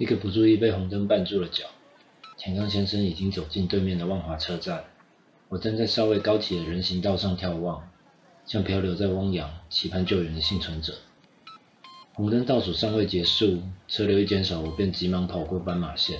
[0.00, 1.66] 一个不注意被红灯绊住了脚。
[2.38, 4.82] 田刚先生已经走进对面的万华车站，
[5.50, 7.86] 我站在稍微高起的人行道上眺望，
[8.46, 10.94] 像漂流在汪洋期盼救援的幸存者。
[12.14, 13.58] 红灯倒数尚未结束，
[13.88, 16.18] 车流一减少，我便急忙跑过斑马线。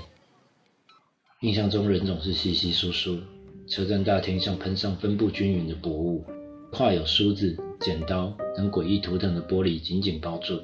[1.41, 3.19] 印象中人总是稀稀疏疏，
[3.67, 6.23] 车站大厅像喷上分布均匀的薄雾，
[6.71, 10.61] 跨有梳子、剪刀等诡异图腾的玻璃紧紧包住，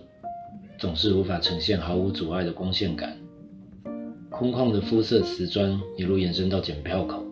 [0.78, 3.16] 总是无法呈现毫无阻碍的光线感。
[4.30, 7.24] 空旷的肤色瓷砖一路延伸到检票口，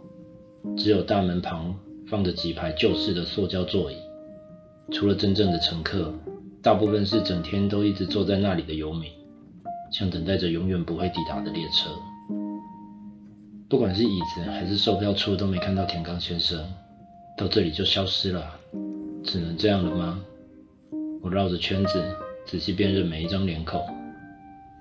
[0.76, 1.74] 只有大门旁
[2.08, 3.96] 放着几排旧式的塑胶座椅，
[4.90, 6.14] 除了真正的乘客，
[6.62, 9.10] 大部分是整天都一直坐在那里的游民，
[9.92, 11.90] 像等待着永远不会抵达的列车。
[13.68, 16.64] 不管是椅子还是售票处，都没看到田刚先生，
[17.36, 18.42] 到这里就消失了，
[19.22, 20.20] 只能这样了吗？
[21.20, 22.02] 我绕着圈子
[22.46, 23.80] 仔细辨认每一张脸孔，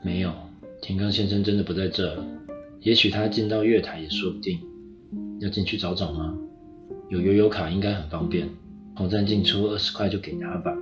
[0.02, 0.32] 没有，
[0.82, 2.26] 田刚先生真的不在这了。
[2.82, 4.60] 也许他进到月台也说不定，
[5.40, 6.38] 要进去找找吗？
[7.10, 8.50] 有悠游卡应该很方便，
[8.96, 10.76] 红站进出二十块就给他吧。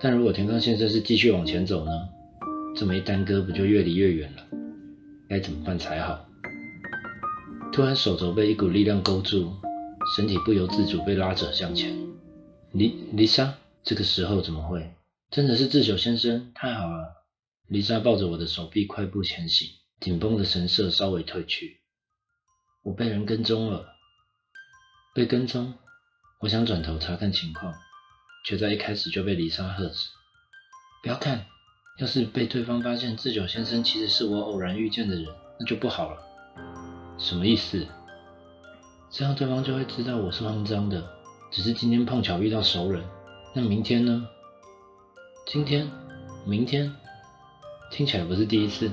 [0.00, 1.90] 但如果田刚先生是继续往前走呢？
[2.74, 4.42] 这么一耽搁，不就越离越远了？
[5.28, 6.26] 该怎么办才好？
[7.72, 9.52] 突然，手肘被一股力量勾住，
[10.16, 11.94] 身体不由自主被拉扯向前。
[12.72, 14.90] 丽丽莎，这个时候怎么会？
[15.30, 17.26] 真的是智久先生，太好了！
[17.66, 19.68] 丽莎抱着我的手臂快步前行，
[20.00, 21.80] 紧绷的神色稍微褪去。
[22.82, 23.86] 我被人跟踪了，
[25.14, 25.74] 被跟踪。
[26.40, 27.74] 我想转头查看情况，
[28.46, 30.08] 却在一开始就被丽莎喝止
[31.02, 31.44] ：“不要看！
[31.98, 35.26] 要是被对方发现智久先生其实是我偶然遇见的人，
[35.58, 36.22] 那就不好了。”
[37.18, 37.84] 什么意思？
[39.10, 41.04] 这样对方就会知道我是慌张的，
[41.50, 43.04] 只是今天碰巧遇到熟人。
[43.54, 44.28] 那明天呢？
[45.46, 45.88] 今天、
[46.44, 46.92] 明天，
[47.92, 48.90] 听起来不是第一次。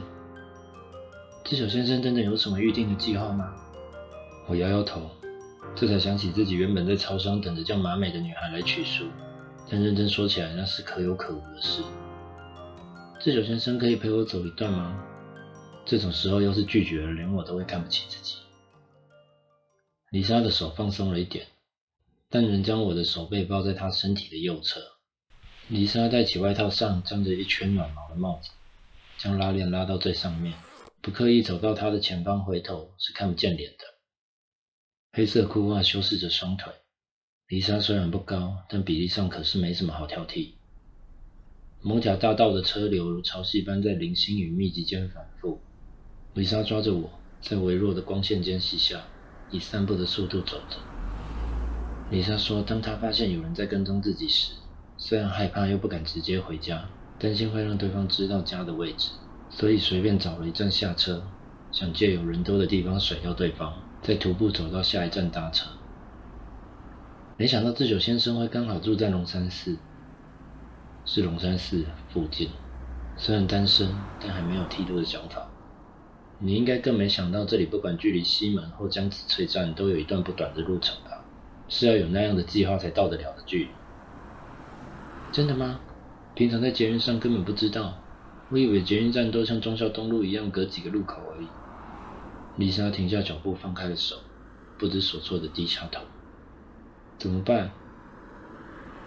[1.43, 3.55] 智久先生真的有什么预定的计划吗？
[4.47, 5.09] 我摇摇头，
[5.75, 9.05] 这才想起自己原本在超商等着叫马美的女孩来取书，
[9.67, 11.81] 但认真说起来，那是可有可无的事。
[13.19, 15.03] 智久先生可以陪我走一段吗？
[15.85, 18.37] 这种时候要是拒绝了，连我都会看不起自己。
[20.11, 21.47] 丽莎的手放松了一点，
[22.29, 24.92] 但仍将我的手背抱在她身体的右侧。
[25.73, 28.51] 丽莎戴起外套上沾着一圈暖毛的帽子，
[29.17, 30.53] 将拉链拉到最上面，
[31.01, 33.79] 不刻意走到她的前方，回头是看不见脸的。
[35.13, 36.71] 黑色裤袜修饰着双腿。
[37.47, 40.51] 丽莎虽然不高，但比例上可是没什么好挑剔。
[41.81, 45.59] 某条大道的车流如潮汐般在零星与密集间反复。
[46.35, 47.09] 丽莎抓着我，
[47.41, 49.01] 在微弱的光线间隙下，
[49.49, 50.77] 以散步的速度走着。
[52.11, 54.53] 丽莎说：“当她发现有人在跟踪自己时，
[55.05, 56.85] 虽然害怕又不敢直接回家，
[57.19, 59.11] 担心会让对方知道家的位置，
[59.49, 61.21] 所以随便找了一站下车，
[61.73, 65.71] 想借有人多的地方甩掉对方，再徒步走到下一站搭车。
[67.35, 69.77] 没想到智久先生会刚好住在龙山寺，
[71.03, 72.51] 是龙山寺附近。
[73.17, 75.49] 虽然单身，但还没有剃度的想法。”
[76.39, 81.25] 你应该更没想到，这里不管距离西门或江子翠站，都有一段不短的路程吧？
[81.67, 83.69] 是要有那样的计划才到得了的距离。
[85.33, 85.79] 真的吗？
[86.35, 87.95] 平常在捷运上根本不知道，
[88.49, 91.47] 我以为捷运站都像忠孝东路一样隔几个路口而已。
[92.57, 94.15] 丽莎停下脚步，放开了手，
[94.77, 96.01] 不知所措的低下头。
[97.17, 97.71] 怎么办？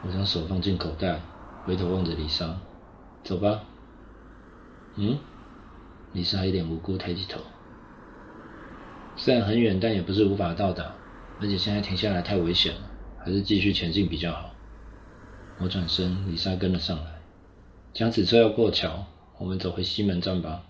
[0.04, 1.20] 我将手放进口袋，
[1.64, 2.56] 回头望着丽莎。
[3.22, 3.62] 走吧。
[4.96, 5.16] 嗯？
[6.12, 7.40] 丽莎一脸无辜，抬起头。
[9.14, 10.92] 虽然很远，但也不是无法到达。
[11.40, 12.80] 而且现在停下来太危险了，
[13.24, 14.55] 还是继续前进比较好。
[15.58, 17.18] 我转身，李莎跟了上来。
[17.94, 19.06] 江子车要过桥，
[19.38, 20.66] 我们走回西门站吧。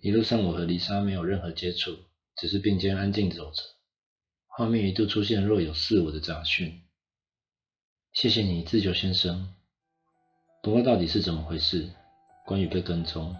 [0.00, 1.96] 一路上，我和李莎没有任何接触，
[2.36, 3.62] 只是并肩安静走着。
[4.46, 6.82] 画面一度出现若有似无的杂讯。
[8.14, 9.54] 谢谢你，自救先生。
[10.62, 11.90] 不过到底是怎么回事？
[12.46, 13.36] 关于被跟踪，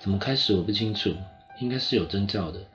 [0.00, 1.14] 怎么开始我不清楚，
[1.60, 2.66] 应该是有征兆的。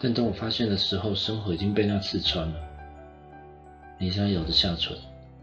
[0.00, 2.77] 但等我发现的时候，生活已经被那刺穿了。
[3.98, 4.96] 李莎咬着下唇，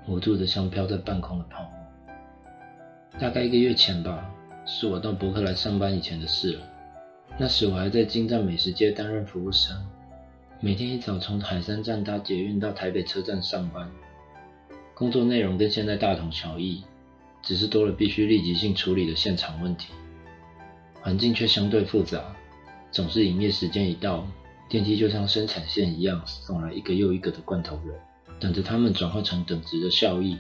[0.08, 3.20] 无助的像飘在半空的泡沫。
[3.20, 4.34] 大概一个月前吧，
[4.66, 6.62] 是我到伯克来上班以前的事了。
[7.38, 9.76] 那时我还在金站美食街担任服务生，
[10.62, 13.92] 每天一早从海山站搭捷运到台北车站上班，
[14.94, 16.84] 工作内容跟现在大同小异。
[17.44, 19.94] 只是多了必须立即性处理的现场问题，
[21.00, 22.36] 环境却相对复杂，
[22.90, 24.26] 总是营业时间一到，
[24.68, 27.96] 电梯就像生产线一样送来一个又一个的罐头人，
[28.40, 30.38] 等着他们转化成等值的效益。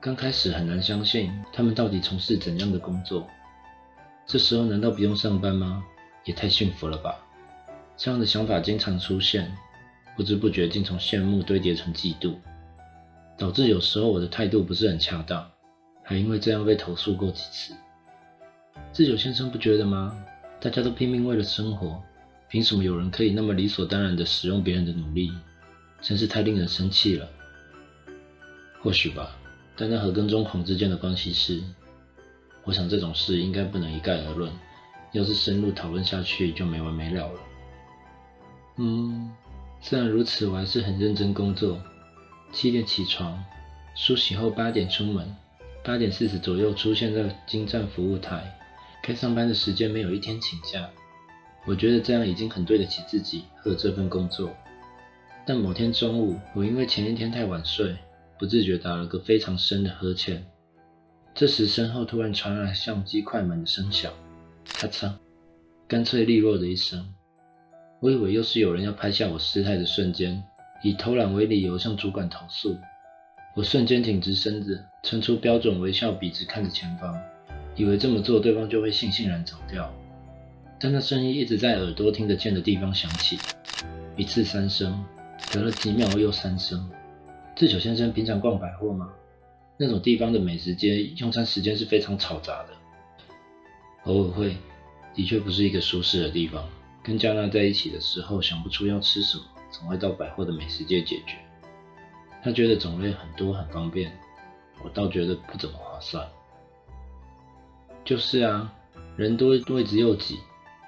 [0.00, 3.26] 刚开始很难相信他们到底从事怎样的工作。
[4.26, 5.84] 这时候难道不用上班吗？
[6.24, 7.14] 也太幸福了吧！
[7.96, 9.50] 这样的想法经常出现，
[10.16, 12.34] 不知不觉竟从羡慕堆叠成嫉妒，
[13.38, 15.48] 导致有时候我的态度不是很恰当，
[16.02, 17.74] 还因为这样被投诉过几次。
[18.92, 20.12] 自久先生不觉得吗？
[20.60, 22.02] 大家都拼命为了生活，
[22.48, 25.32] 凭什么有人可以那么理所当然地使用别人的努力？
[26.06, 27.28] 真是太令人生气了。
[28.80, 29.36] 或许吧。
[29.78, 31.60] 但那和跟踪狂之间的关系是，
[32.64, 34.50] 我想这种事应该不能一概而论。
[35.12, 37.40] 要是深入讨论下去，就没完没了了。
[38.76, 39.30] 嗯，
[39.82, 41.78] 虽然如此，我还是很认真工作。
[42.52, 43.44] 七点起床，
[43.94, 45.34] 梳洗后八点出门，
[45.84, 48.56] 八点四十左右出现在金站服务台。
[49.02, 50.88] 该上班的时间没有一天请假。
[51.66, 54.56] 我觉得这样已经很对得起自己和这份工作。
[55.46, 57.96] 但某天中午，我因为前一天太晚睡。
[58.38, 60.44] 不自觉打了个非常深的呵欠，
[61.34, 64.12] 这时身后突然传来相机快门的声响，
[64.74, 65.10] 咔嚓，
[65.88, 67.14] 干脆利落的一声。
[68.00, 70.42] 我以为又是有人要拍下我失态的瞬间，
[70.82, 72.76] 以偷懒为理由向主管投诉。
[73.54, 77.18] 我瞬间挺直身子，撑出标准微笑，笔直看着前方，
[77.74, 79.90] 以为这么做对方就会悻悻然走掉。
[80.78, 83.38] 但那声音一直在耳朵听得见的地方响起，
[84.14, 85.02] 一次三声，
[85.52, 86.88] 隔了几秒又三声。
[87.54, 89.10] 志久先生平常逛百货吗？
[89.78, 92.68] 那种地方的美食街用餐时间是非常嘈杂的，
[94.04, 94.56] 偶尔会，
[95.14, 96.64] 的确不是一个舒适的地方。
[97.02, 101.36] 跟加纳在一起的时候，想不出要吃什么，总会到百货的美食街解决。
[102.42, 104.10] 他觉得种类很多很方便，
[104.82, 106.26] 我倒觉得不怎么划算。
[108.04, 108.72] 就是啊，
[109.16, 110.38] 人多位置又挤，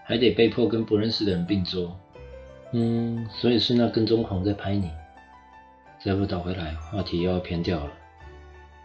[0.04, 1.96] 还得被迫跟不认识的人并桌。
[2.72, 4.90] 嗯，所以是那跟踪狂在拍你。
[6.04, 7.92] 再不倒回来，话题又要偏掉了。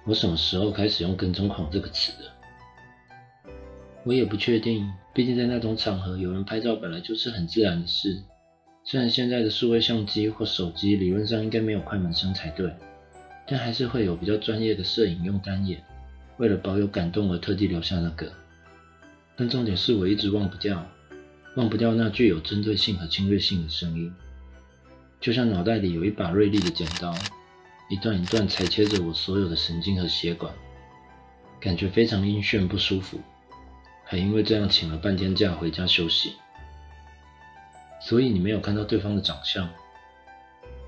[0.05, 3.51] 我什么时候开始用“跟踪狂”这个词的？
[4.03, 8.21] 我也不确定，毕竟在那种场合，有人拍照本来就是很自然的事。
[8.83, 12.73] 虽然现在的数位相机或手机理论上应该没有快门声才对，
[13.47, 15.81] 但还是会有比较专业的摄影用单眼，
[16.37, 18.29] 为了保有感动而特地留下那个。
[19.35, 20.85] 但重点是我一直忘不掉，
[21.55, 24.13] 忘不掉那具有针对性和侵略性的声音。
[25.19, 27.15] 就像脑袋里有一把锐利的剪刀，
[27.89, 30.53] 一段一段裁切着我所有的神经和血管，
[31.59, 33.19] 感觉非常阴眩不舒服，
[34.03, 36.33] 还因为这样请了半天假回家休息。
[38.01, 39.69] 所以你没有看到对方的长相？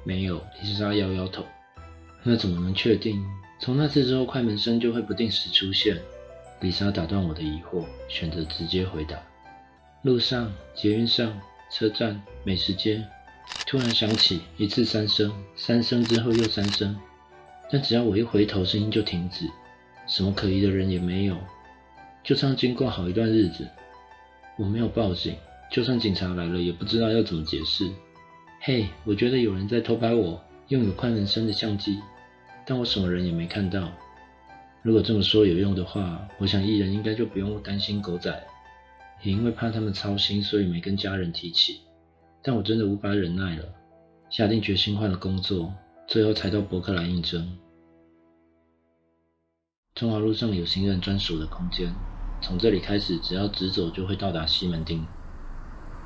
[0.04, 1.46] 没有，丽莎摇摇头。
[2.24, 3.24] 那怎么能确定？
[3.60, 5.98] 从那次之后，快门声就会不定时出现。
[6.60, 9.18] 丽莎打断我的疑惑，选择直接回答：
[10.06, 11.36] 路上、捷运上、
[11.72, 13.04] 车站、美食街。
[13.66, 16.96] 突然响起一次三声，三声之后又三声，
[17.72, 19.48] 但只要我一回头，声音就停止，
[20.06, 21.36] 什么可疑的人也没有。
[22.24, 23.68] 就这样经过好一段日子，
[24.60, 25.36] 我没有报警，
[25.72, 27.90] 就算警察来了，也不知道要怎么解释。
[28.62, 31.98] 嘿，我觉得有人在偷拍我，用有快门声的相机，
[32.64, 33.92] 但我什么人也没看到。
[34.84, 38.32] 如果这么说有用的话，我想艺人应该就不用担心狗仔，
[39.26, 41.82] 也因为怕他们操心，所以没跟家人提起。
[42.44, 43.66] 但我真的无法忍耐了，
[44.30, 45.74] 下定决心换了工作，
[46.08, 47.58] 最后才到伯克莱应征。
[49.96, 51.92] 中华路上有行人专属的空间，
[52.40, 55.04] 从这里开始，只要直走就会到达西门町。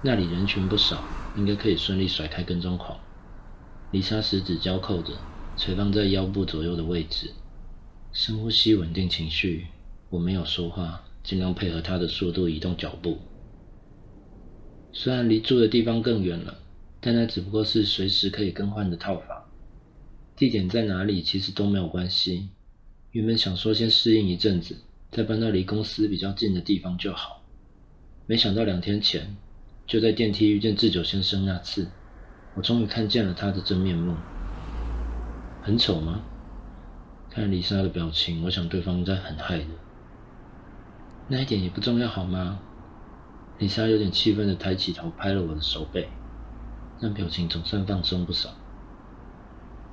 [0.01, 1.03] 那里人群不少，
[1.35, 2.97] 应该可以顺利甩开跟踪狂。
[3.91, 5.13] 丽莎十指交扣着，
[5.57, 7.31] 垂放在腰部左右的位置，
[8.13, 9.67] 深呼吸，稳定情绪。
[10.09, 13.17] 我没有说话，尽量配合他的速度移动脚步。
[14.91, 16.59] 虽然离住的地方更远了，
[16.99, 19.45] 但那只不过是随时可以更换的套房。
[20.35, 22.49] 地点在哪里其实都没有关系。
[23.11, 24.75] 原本想说先适应一阵子，
[25.11, 27.43] 再搬到离公司比较近的地方就好。
[28.25, 29.35] 没想到两天前，
[29.85, 31.87] 就在电梯遇见智久先生那次，
[32.55, 34.15] 我终于看见了他的真面目。
[35.61, 36.21] 很丑吗？
[37.29, 39.65] 看丽莎的表情，我想对方在很害的。
[41.31, 42.57] 那一点也不重要，好吗？
[43.59, 46.09] 丽莎有点气愤的抬起头，拍了我的手背，
[46.99, 48.49] 那表情总算放松不少。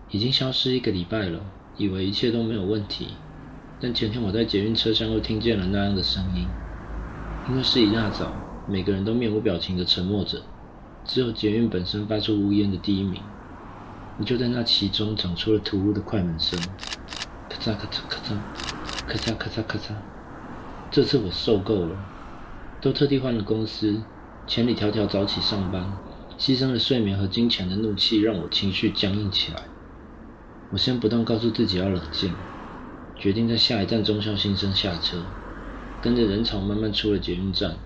[0.08, 1.40] 已经消失一个礼拜了，
[1.76, 3.08] 以为一切都没有问题，
[3.78, 6.46] 但前天我在捷运车厢又听见了那样的声音。
[7.50, 8.32] 因为是一大早，
[8.66, 10.40] 每个人都面无表情的沉默着，
[11.04, 13.20] 只有捷运本身发出呜咽的低鸣。
[14.18, 16.58] 我就在那其中长出了突兀的快门声，
[17.50, 18.36] 咔嚓咔嚓咔嚓，
[19.06, 19.92] 咔嚓咔嚓咔嚓。
[20.90, 21.96] 这次我受够了。
[22.80, 24.02] 都特地换了公司，
[24.46, 25.98] 千里迢迢早起上班，
[26.38, 29.62] 牺牲了睡眠和金钱的怒气让我情绪僵硬起来。
[30.70, 32.32] 我先不断告诉自己要冷静，
[33.16, 35.18] 决定在下一站忠孝新生下车，
[36.02, 37.76] 跟着人潮慢慢出了捷运站，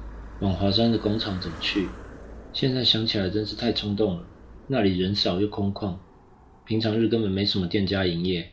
[0.40, 1.88] 往华山的工厂走去。
[2.52, 4.24] 现在想起来真是太冲动了，
[4.66, 5.94] 那里人少又空旷，
[6.66, 8.50] 平常日根本没什么店家营业。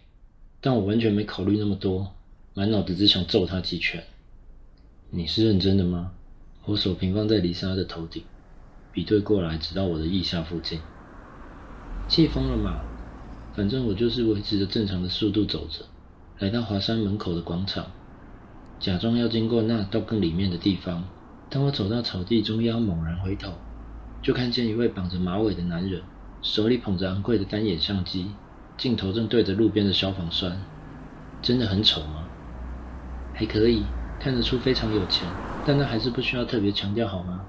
[0.61, 2.13] 但我完全没考虑那么多，
[2.53, 4.03] 满脑子只想揍他几拳。
[5.09, 6.11] 你是认真的吗？
[6.65, 8.23] 我手平放在丽莎的头顶，
[8.91, 10.81] 比对过来，直到我的腋下附近。
[12.09, 12.81] 气疯了嘛？
[13.55, 15.85] 反正我就是维持着正常的速度走着，
[16.39, 17.85] 来到华山门口的广场，
[18.81, 21.05] 假装要经过那到更里面的地方。
[21.49, 23.53] 当我走到草地中央，猛然回头，
[24.21, 26.01] 就看见一位绑着马尾的男人，
[26.41, 28.31] 手里捧着昂贵的单眼相机，
[28.75, 30.61] 镜头正对着路边的消防栓。
[31.41, 32.27] 真的很丑吗？
[33.33, 33.83] 还可以，
[34.19, 35.27] 看得出非常有钱。
[35.65, 37.41] 但那还是不需要特别强调，好吗？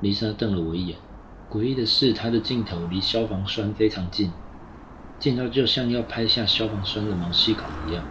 [0.00, 0.98] 丽莎瞪了我一眼。
[1.48, 4.32] 诡异的是，她的镜头离消防栓非常近，
[5.20, 8.04] 近到就像要拍下消防栓的毛细孔一样。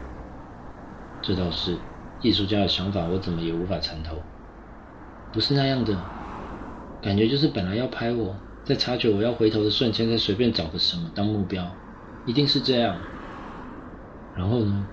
[1.22, 1.78] 这倒是
[2.22, 4.16] 艺术家的想法，我怎么也无法参透。
[5.34, 5.98] 不是那样的，
[7.02, 8.34] 感觉就是本来要拍我，
[8.64, 11.66] 在察觉我要回头的瞬间，再随便找个什么当目标，
[12.26, 12.96] 一定是这样。
[14.36, 14.88] 然后呢？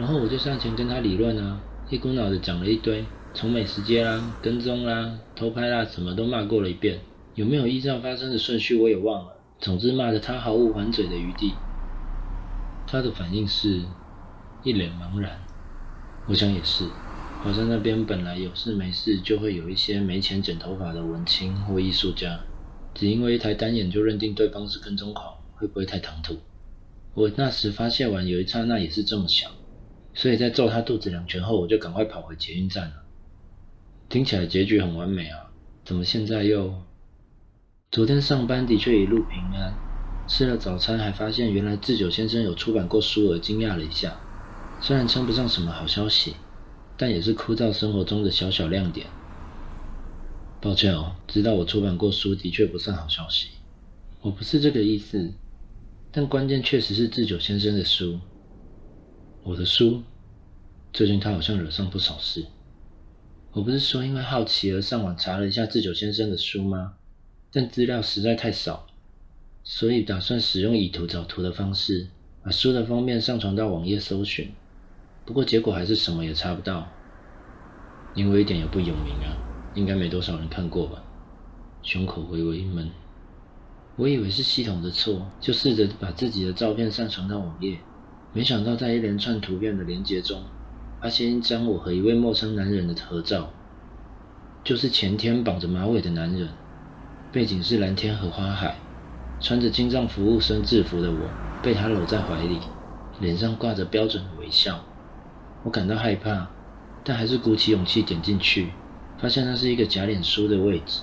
[0.00, 1.60] 然后我就上前跟他理论啊。
[1.90, 3.04] 一股脑的讲了一堆，
[3.34, 7.00] 从美食街啦、跟踪啦、偷拍啦，什么都骂过了一遍。
[7.34, 9.36] 有没有依照发生的顺序，我也忘了。
[9.58, 11.52] 总之骂得他毫无还嘴的余地。
[12.86, 13.82] 他的反应是
[14.62, 15.38] 一脸茫然。
[16.26, 16.84] 我想也是，
[17.42, 22.40] 好像那边本来有事没事就会有一些没钱剪头发的文青或艺术家，
[22.94, 26.38] 只因为一台单眼就认定对方是跟踪狂，会不会太唐突？
[27.12, 29.50] 我那时发泄完，有一刹那也是这么想。
[30.20, 32.92] 所以在揍他肚子两拳后，我就赶快跑回捷运站了。
[34.10, 35.50] 听起来结局很完美啊，
[35.82, 36.74] 怎么现在又……
[37.90, 39.72] 昨天上班的确一路平安，
[40.28, 44.14] 吃了早餐还发现原来智久先生有出版过书，而惊讶了一下。
[44.82, 46.36] 虽然称不上什么好消息，
[46.98, 49.06] 但也是枯燥生活中的小小亮点。
[50.60, 53.48] 抱歉哦，知道我出版过书的确不算好消息，
[54.20, 55.32] 我不是这个意思，
[56.12, 58.20] 但关键确实是智久先生的书。
[59.42, 60.02] 我的书，
[60.92, 62.44] 最近他好像惹上不少事。
[63.52, 66.94] 我不是说因为好奇而上网查了一下智久先生的书吗？
[67.52, 68.86] 但资料实在太少，
[69.62, 72.08] 所以打算使用以图找图的方式，
[72.42, 74.52] 把书的封面上传到网页搜寻。
[75.24, 76.88] 不过结果还是什么也查不到，
[78.14, 79.30] 因为一点也不有名啊，
[79.74, 81.02] 应该没多少人看过吧。
[81.82, 82.90] 胸口微微一闷，
[83.96, 87.78] 我以为是系统的错，就试着把自己的照片上传到网页。
[88.32, 90.42] 没想到，在一连串图片的连接中，
[91.00, 93.48] 发现一张我和一位陌生男人的合照，
[94.62, 96.48] 就是前天绑着马尾的男人。
[97.32, 98.76] 背景是蓝天和花海，
[99.40, 101.18] 穿着金藏服务生制服的我
[101.62, 102.58] 被他搂在怀里，
[103.18, 104.78] 脸上挂着标准的微笑。
[105.62, 106.50] 我感到害怕，
[107.02, 108.70] 但还是鼓起勇气点进去，
[109.16, 111.00] 发现那是一个假脸书的位置，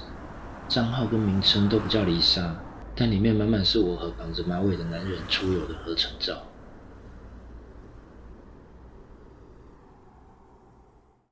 [0.67, 2.55] 账号跟名称都不叫丽莎，
[2.93, 6.35] 但里面满满是我和绑着马尾的男人出游的合成照。